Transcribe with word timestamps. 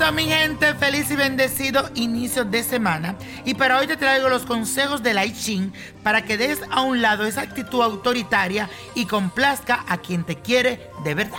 Eso, 0.00 0.12
mi 0.12 0.26
gente, 0.26 0.74
feliz 0.74 1.10
y 1.10 1.16
bendecido 1.16 1.90
inicio 1.96 2.44
de 2.44 2.62
semana. 2.62 3.16
Y 3.44 3.54
para 3.54 3.78
hoy 3.78 3.88
te 3.88 3.96
traigo 3.96 4.28
los 4.28 4.44
consejos 4.44 5.02
de 5.02 5.12
Lai 5.12 5.32
Ching 5.32 5.72
para 6.04 6.22
que 6.22 6.36
des 6.36 6.60
a 6.70 6.82
un 6.82 7.02
lado 7.02 7.24
esa 7.24 7.40
actitud 7.40 7.82
autoritaria 7.82 8.68
y 8.94 9.06
complazca 9.06 9.84
a 9.88 9.98
quien 9.98 10.22
te 10.24 10.36
quiere 10.36 10.88
de 11.04 11.14
verdad. 11.14 11.38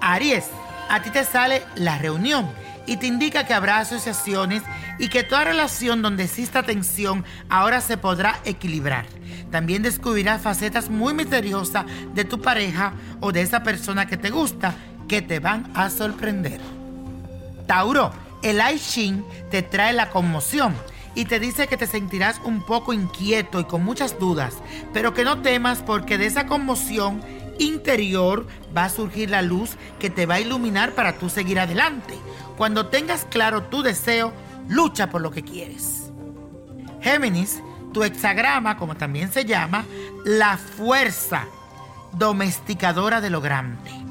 Aries, 0.00 0.44
a 0.88 1.02
ti 1.02 1.10
te 1.10 1.24
sale 1.24 1.62
la 1.74 1.98
reunión 1.98 2.48
y 2.86 2.98
te 2.98 3.06
indica 3.06 3.46
que 3.46 3.54
habrá 3.54 3.78
asociaciones 3.78 4.62
y 5.00 5.08
que 5.08 5.24
toda 5.24 5.44
relación 5.44 6.00
donde 6.00 6.24
exista 6.24 6.62
tensión 6.62 7.24
ahora 7.48 7.80
se 7.80 7.96
podrá 7.96 8.38
equilibrar. 8.44 9.06
También 9.50 9.82
descubrirás 9.82 10.40
facetas 10.40 10.88
muy 10.88 11.14
misteriosas 11.14 11.84
de 12.14 12.24
tu 12.24 12.40
pareja 12.40 12.92
o 13.20 13.32
de 13.32 13.42
esa 13.42 13.64
persona 13.64 14.06
que 14.06 14.16
te 14.16 14.30
gusta 14.30 14.74
que 15.08 15.20
te 15.20 15.40
van 15.40 15.68
a 15.74 15.90
sorprender. 15.90 16.77
Tauro, 17.68 18.10
el 18.42 18.60
I 18.60 19.22
te 19.50 19.62
trae 19.62 19.92
la 19.92 20.08
conmoción 20.08 20.74
y 21.14 21.26
te 21.26 21.38
dice 21.38 21.68
que 21.68 21.76
te 21.76 21.86
sentirás 21.86 22.40
un 22.42 22.62
poco 22.62 22.94
inquieto 22.94 23.60
y 23.60 23.64
con 23.64 23.84
muchas 23.84 24.18
dudas, 24.18 24.56
pero 24.94 25.12
que 25.12 25.22
no 25.22 25.42
temas 25.42 25.82
porque 25.82 26.16
de 26.16 26.26
esa 26.26 26.46
conmoción 26.46 27.20
interior 27.58 28.46
va 28.74 28.86
a 28.86 28.88
surgir 28.88 29.28
la 29.28 29.42
luz 29.42 29.76
que 29.98 30.08
te 30.08 30.24
va 30.24 30.36
a 30.36 30.40
iluminar 30.40 30.92
para 30.92 31.18
tú 31.18 31.28
seguir 31.28 31.60
adelante. 31.60 32.14
Cuando 32.56 32.86
tengas 32.86 33.26
claro 33.26 33.64
tu 33.64 33.82
deseo, 33.82 34.32
lucha 34.66 35.10
por 35.10 35.20
lo 35.20 35.30
que 35.30 35.44
quieres. 35.44 36.10
Géminis, 37.02 37.62
tu 37.92 38.02
hexagrama, 38.02 38.78
como 38.78 38.96
también 38.96 39.30
se 39.30 39.44
llama, 39.44 39.84
la 40.24 40.56
fuerza 40.56 41.44
domesticadora 42.12 43.20
de 43.20 43.28
lo 43.28 43.42
grande. 43.42 44.07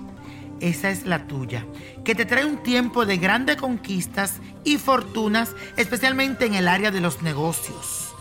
Esa 0.59 0.89
es 0.89 1.05
la 1.05 1.27
tuya, 1.27 1.65
que 2.03 2.15
te 2.15 2.25
trae 2.25 2.45
un 2.45 2.63
tiempo 2.63 3.05
de 3.05 3.17
grandes 3.17 3.57
conquistas 3.57 4.35
y 4.63 4.77
fortunas, 4.77 5.55
especialmente 5.75 6.45
en 6.45 6.55
el 6.55 6.67
área 6.67 6.89
de 6.89 7.01
los 7.01 7.21
negocios. 7.21 8.13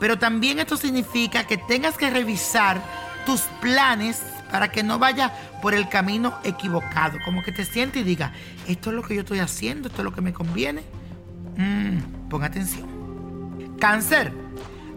Pero 0.00 0.18
también 0.18 0.58
esto 0.58 0.76
significa 0.76 1.44
que 1.44 1.56
tengas 1.56 1.96
que 1.96 2.10
revisar 2.10 2.82
tus 3.24 3.42
planes 3.60 4.22
para 4.50 4.70
que 4.70 4.82
no 4.82 4.98
vaya 4.98 5.32
por 5.62 5.74
el 5.74 5.88
camino 5.88 6.34
equivocado. 6.44 7.18
Como 7.24 7.42
que 7.42 7.52
te 7.52 7.64
siente 7.64 8.00
y 8.00 8.02
diga, 8.02 8.32
esto 8.68 8.90
es 8.90 8.96
lo 8.96 9.02
que 9.02 9.14
yo 9.14 9.20
estoy 9.20 9.38
haciendo, 9.38 9.88
esto 9.88 10.02
es 10.02 10.04
lo 10.04 10.12
que 10.12 10.20
me 10.20 10.32
conviene. 10.32 10.82
Mm, 11.56 12.28
pon 12.28 12.42
atención. 12.42 13.76
Cáncer, 13.78 14.32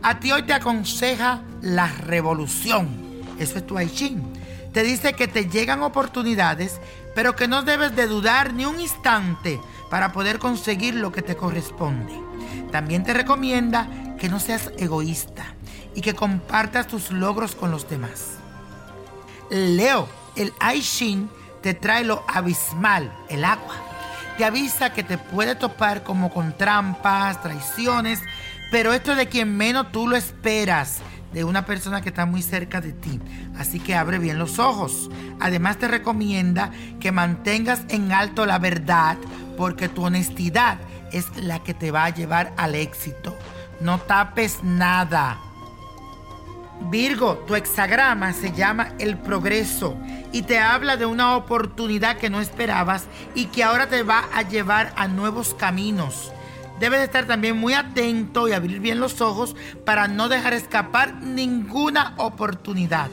a 0.02 0.20
ti 0.20 0.32
hoy 0.32 0.44
te 0.44 0.54
aconseja 0.54 1.42
la 1.62 1.88
revolución. 1.88 2.88
Eso 3.40 3.60
es 3.60 3.68
tu 3.68 3.80
I 3.80 3.90
Ching. 3.90 4.37
Te 4.78 4.84
dice 4.84 5.14
que 5.14 5.28
te 5.28 5.50
llegan 5.50 5.82
oportunidades, 5.82 6.80
pero 7.16 7.36
que 7.36 7.48
no 7.48 7.64
debes 7.64 7.96
de 7.96 8.06
dudar 8.06 8.54
ni 8.54 8.64
un 8.66 8.80
instante 8.80 9.60
para 9.90 10.12
poder 10.12 10.38
conseguir 10.38 10.94
lo 10.94 11.12
que 11.12 11.24
te 11.24 11.36
corresponde. 11.36 12.14
También 12.72 13.04
te 13.04 13.16
recomienda 13.16 13.90
que 14.20 14.30
no 14.30 14.40
seas 14.40 14.72
egoísta 14.78 15.56
y 15.96 16.02
que 16.02 16.14
compartas 16.14 16.86
tus 16.86 17.10
logros 17.10 17.56
con 17.56 17.72
los 17.72 17.90
demás. 17.90 18.34
Leo, 19.50 20.08
el 20.36 20.54
I 20.62 20.80
Ching 20.80 21.28
te 21.64 21.74
trae 21.74 22.04
lo 22.04 22.24
abismal, 22.28 23.12
el 23.30 23.46
agua. 23.46 23.78
Te 24.38 24.46
avisa 24.46 24.94
que 24.94 25.02
te 25.02 25.18
puede 25.18 25.56
topar 25.56 26.04
como 26.04 26.30
con 26.30 26.56
trampas, 26.56 27.42
traiciones, 27.42 28.22
pero 28.70 28.94
esto 28.94 29.14
es 29.14 29.18
de 29.18 29.28
quien 29.28 29.58
menos 29.58 29.92
tú 29.92 30.08
lo 30.08 30.16
esperas, 30.16 31.00
de 31.34 31.44
una 31.44 31.66
persona 31.66 32.02
que 32.02 32.10
está 32.10 32.26
muy 32.26 32.42
cerca 32.42 32.82
de 32.82 32.94
ti. 32.94 33.20
Así 33.58 33.80
que 33.80 33.96
abre 33.96 34.20
bien 34.20 34.40
los 34.40 34.60
ojos. 34.60 35.10
Además 35.40 35.78
te 35.78 35.88
recomienda 35.88 36.72
que 37.00 37.12
mantengas 37.12 37.82
en 37.90 38.12
alto 38.12 38.46
la 38.46 38.60
verdad, 38.60 39.18
porque 39.58 39.90
tu 39.90 40.06
honestidad 40.06 40.78
es 41.12 41.26
la 41.38 41.64
que 41.64 41.74
te 41.74 41.92
va 41.92 42.06
a 42.06 42.10
llevar 42.10 42.54
al 42.58 42.76
éxito. 42.76 43.36
No 43.80 44.00
tapes 44.00 44.64
nada. 44.64 45.40
Virgo, 46.90 47.44
tu 47.48 47.56
hexagrama 47.56 48.34
se 48.34 48.52
llama 48.52 48.94
el 49.00 49.18
progreso 49.18 49.98
y 50.32 50.44
te 50.44 50.60
habla 50.60 50.96
de 50.96 51.06
una 51.06 51.36
oportunidad 51.36 52.18
que 52.18 52.30
no 52.30 52.40
esperabas 52.40 53.06
y 53.34 53.46
que 53.46 53.64
ahora 53.64 53.88
te 53.88 54.04
va 54.04 54.26
a 54.34 54.44
llevar 54.44 54.94
a 54.96 55.08
nuevos 55.08 55.54
caminos. 55.54 56.32
Debes 56.80 57.02
estar 57.02 57.26
también 57.26 57.58
muy 57.58 57.74
atento 57.74 58.48
y 58.48 58.54
abrir 58.54 58.80
bien 58.80 59.00
los 59.00 59.22
ojos 59.22 59.56
para 59.86 60.08
no 60.08 60.30
dejar 60.30 60.54
escapar 60.54 61.16
ninguna 61.16 62.14
oportunidad. 62.18 63.10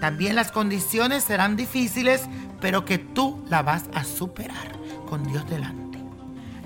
También 0.00 0.36
las 0.36 0.52
condiciones 0.52 1.24
serán 1.24 1.56
difíciles, 1.56 2.22
pero 2.60 2.84
que 2.84 2.98
tú 2.98 3.44
la 3.48 3.62
vas 3.62 3.84
a 3.94 4.04
superar 4.04 4.72
con 5.08 5.26
Dios 5.26 5.48
delante. 5.48 5.98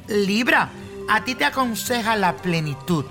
Libra, 0.09 0.71
a 1.09 1.25
ti 1.25 1.35
te 1.35 1.45
aconseja 1.45 2.17
la 2.17 2.37
plenitud, 2.37 3.05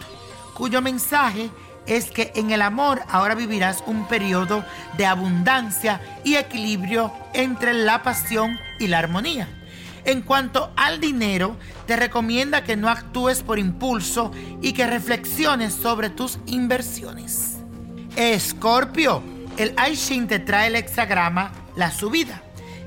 cuyo 0.54 0.82
mensaje 0.82 1.50
es 1.88 2.12
que 2.12 2.32
en 2.36 2.52
el 2.52 2.62
amor 2.62 3.02
ahora 3.10 3.34
vivirás 3.34 3.84
un 3.88 4.08
periodo 4.08 4.64
de 4.98 5.06
abundancia 5.06 6.02
y 6.24 6.36
equilibrio 6.36 7.12
entre 7.34 7.74
la 7.74 8.04
pasión 8.04 8.60
y 8.80 8.88
la 8.88 9.00
armonía. 9.00 9.48
En 10.08 10.22
cuanto 10.22 10.72
al 10.78 11.02
dinero, 11.02 11.58
te 11.86 11.98
recomienda 11.98 12.64
que 12.64 12.78
no 12.78 12.88
actúes 12.88 13.44
por 13.44 13.60
impulso 13.60 14.32
y 14.62 14.72
que 14.72 14.88
reflexiones 14.88 15.74
sobre 15.74 16.10
tus 16.10 16.40
inversiones. 16.46 17.58
Escorpio, 18.16 19.22
el 19.58 19.74
Aishin 19.76 20.30
te 20.30 20.40
trae 20.40 20.68
el 20.68 20.78
hexagrama 20.78 21.52
La 21.76 21.92
subida, 21.92 22.42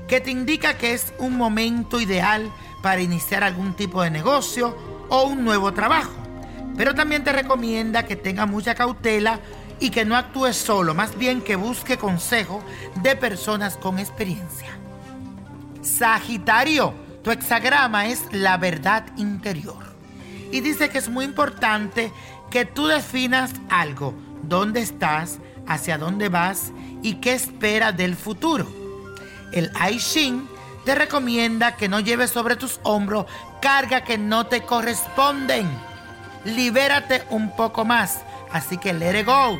que 0.07 0.19
te 0.19 0.31
indica 0.31 0.79
que 0.79 0.95
es 0.95 1.13
un 1.19 1.37
momento 1.37 2.01
ideal 2.01 2.51
para 2.81 3.01
iniciar 3.01 3.43
algún 3.43 3.75
tipo 3.75 4.01
de 4.01 4.09
negocio 4.09 4.75
o 5.09 5.25
un 5.25 5.43
nuevo 5.43 5.73
trabajo. 5.73 6.13
Pero 6.75 6.95
también 6.95 7.23
te 7.23 7.33
recomienda 7.33 8.01
que 8.01 8.15
tengas 8.15 8.49
mucha 8.49 8.73
cautela 8.73 9.39
y 9.79 9.91
que 9.91 10.05
no 10.05 10.17
actúes 10.17 10.57
solo, 10.57 10.95
más 10.95 11.15
bien 11.15 11.43
que 11.43 11.55
busque 11.55 11.99
consejo 11.99 12.63
de 13.03 13.15
personas 13.15 13.77
con 13.77 13.99
experiencia. 13.99 14.69
Sagitario, 15.83 16.95
tu 17.23 17.31
hexagrama 17.31 18.07
es 18.07 18.23
la 18.31 18.57
verdad 18.57 19.05
interior. 19.17 19.91
Y 20.51 20.61
dice 20.61 20.89
que 20.89 20.97
es 20.97 21.09
muy 21.09 21.25
importante 21.25 22.11
que 22.49 22.65
tú 22.65 22.87
definas 22.87 23.51
algo, 23.69 24.13
dónde 24.43 24.81
estás, 24.81 25.39
hacia 25.67 25.97
dónde 25.97 26.29
vas 26.29 26.71
y 27.01 27.15
qué 27.15 27.33
esperas 27.33 27.95
del 27.95 28.15
futuro. 28.15 28.67
El 29.53 29.71
Aishin 29.79 30.47
te 30.85 30.95
recomienda 30.95 31.75
que 31.75 31.87
no 31.87 31.99
lleves 31.99 32.31
sobre 32.31 32.55
tus 32.55 32.79
hombros 32.83 33.25
carga 33.61 34.03
que 34.03 34.17
no 34.17 34.47
te 34.47 34.63
corresponden. 34.63 35.69
Libérate 36.43 37.23
un 37.29 37.55
poco 37.55 37.85
más, 37.85 38.21
así 38.51 38.77
que 38.77 38.93
let 38.93 39.19
it 39.19 39.25
go. 39.25 39.59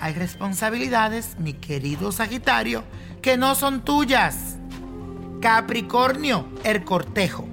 Hay 0.00 0.14
responsabilidades, 0.14 1.36
mi 1.38 1.54
querido 1.54 2.12
Sagitario, 2.12 2.84
que 3.22 3.36
no 3.36 3.54
son 3.54 3.84
tuyas. 3.84 4.47
Capricornio, 5.40 6.46
el 6.64 6.84
cortejo. 6.84 7.46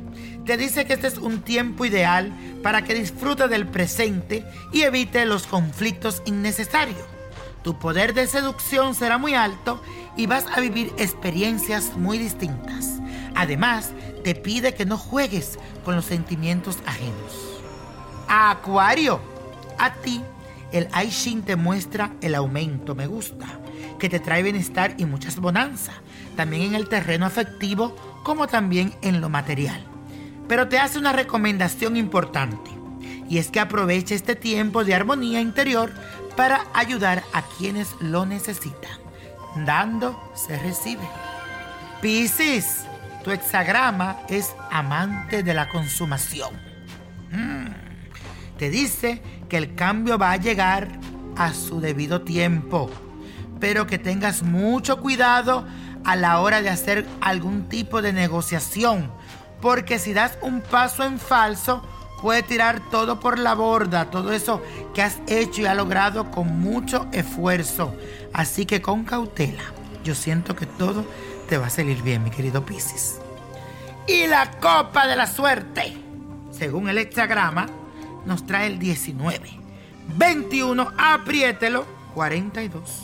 Te 0.46 0.58
dice 0.58 0.86
que 0.86 0.94
este 0.94 1.08
es 1.08 1.18
un 1.18 1.42
tiempo 1.42 1.86
ideal 1.86 2.32
para 2.62 2.84
que 2.84 2.94
disfrutes 2.94 3.50
del 3.50 3.68
presente 3.68 4.46
y 4.72 4.84
evite 4.84 5.26
los 5.26 5.48
conflictos 5.48 6.22
innecesarios. 6.26 7.00
Tu 7.64 7.78
poder 7.80 8.14
de 8.14 8.28
seducción 8.28 8.94
será 8.94 9.18
muy 9.18 9.34
alto 9.34 9.82
y 10.16 10.28
vas 10.28 10.46
a 10.56 10.60
vivir 10.60 10.94
experiencias 10.98 11.96
muy 11.98 12.18
distintas. 12.18 13.00
Además, 13.36 13.92
te 14.24 14.36
pide 14.36 14.74
que 14.76 14.86
no 14.86 14.98
juegues 14.98 15.58
con 15.84 15.96
los 15.96 16.06
sentimientos 16.06 16.78
ajenos. 16.86 17.62
Acuario, 18.28 19.20
a 19.78 19.94
ti 19.96 20.22
el 20.72 20.88
Aishin 20.92 21.44
te 21.44 21.56
muestra 21.56 22.14
el 22.22 22.36
aumento, 22.36 22.96
me 22.96 23.08
gusta, 23.08 23.46
que 23.98 24.10
te 24.10 24.20
trae 24.20 24.44
bienestar 24.44 24.96
y 24.98 25.06
muchas 25.06 25.40
bonanzas, 25.40 25.96
también 26.36 26.64
en 26.64 26.76
el 26.76 26.90
terreno 26.90 27.26
afectivo 27.26 27.96
como 28.24 28.48
también 28.48 28.94
en 29.02 29.22
lo 29.22 29.30
material. 29.30 29.84
Pero 30.48 30.68
te 30.68 30.78
hace 30.78 31.00
una 31.00 31.14
recomendación 31.14 31.98
importante, 31.98 32.72
y 33.30 33.38
es 33.38 33.50
que 33.50 33.60
aproveche 33.60 34.16
este 34.16 34.36
tiempo 34.36 34.84
de 34.84 34.94
armonía 34.94 35.42
interior 35.42 35.92
para 36.36 36.66
ayudar 36.74 37.24
a 37.34 37.44
quienes 37.58 37.96
lo 38.00 38.26
necesitan. 38.26 39.00
Dando 39.66 40.20
se 40.36 40.60
recibe. 40.60 41.08
Piscis, 42.02 42.84
tu 43.24 43.32
hexagrama 43.32 44.18
es 44.30 44.54
amante 44.70 45.44
de 45.44 45.54
la 45.54 45.70
consumación. 45.70 46.54
Mm. 47.32 47.68
Te 48.58 48.70
dice 48.70 49.22
que 49.50 49.58
el 49.58 49.76
cambio 49.76 50.18
va 50.18 50.32
a 50.32 50.38
llegar 50.38 50.88
a 51.36 51.54
su 51.54 51.82
debido 51.82 52.22
tiempo, 52.22 52.90
pero 53.60 53.88
que 53.88 53.98
tengas 53.98 54.44
mucho 54.44 55.00
cuidado 55.02 55.66
a 56.04 56.16
la 56.16 56.40
hora 56.40 56.62
de 56.62 56.70
hacer 56.70 57.06
algún 57.22 57.68
tipo 57.68 58.02
de 58.02 58.14
negociación, 58.14 59.12
porque 59.62 60.00
si 60.00 60.14
das 60.14 60.38
un 60.42 60.62
paso 60.62 61.04
en 61.04 61.20
falso, 61.20 61.84
puede 62.22 62.44
tirar 62.44 62.80
todo 62.92 63.20
por 63.20 63.40
la 63.40 63.54
borda, 63.56 64.10
todo 64.10 64.32
eso 64.32 64.62
que 64.94 65.02
has 65.02 65.20
hecho 65.28 65.62
y 65.62 65.66
has 65.66 65.76
logrado 65.76 66.32
con 66.32 66.60
mucho 66.60 67.08
esfuerzo. 67.12 67.96
Así 68.34 68.66
que 68.66 68.82
con 68.82 69.04
cautela, 69.04 69.64
yo 70.04 70.16
siento 70.16 70.56
que 70.56 70.66
todo 70.66 71.06
te 71.48 71.58
va 71.58 71.68
a 71.68 71.70
salir 71.70 72.02
bien, 72.02 72.24
mi 72.24 72.30
querido 72.30 72.66
Piscis. 72.66 73.20
Y 74.08 74.28
la 74.28 74.52
copa 74.60 75.08
de 75.08 75.16
la 75.16 75.26
suerte, 75.26 75.98
según 76.52 76.90
el 76.90 76.98
hexagrama, 77.00 77.68
nos 78.26 78.46
trae 78.46 78.68
el 78.68 78.80
19, 78.80 79.40
21, 80.18 80.92
apriételo, 80.98 81.86
42, 82.14 83.04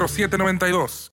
0792 0.07 1.09